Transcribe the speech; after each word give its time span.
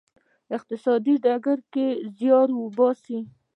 اقتصادي 0.57 1.15
ډګر 1.23 1.59
کې 1.73 1.85
زیار 2.17 2.49
وباسی. 2.61 3.19